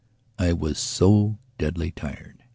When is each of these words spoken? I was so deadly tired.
I 0.39 0.53
was 0.53 0.79
so 0.79 1.37
deadly 1.59 1.91
tired. 1.91 2.41